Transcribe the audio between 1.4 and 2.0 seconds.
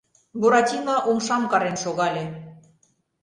карен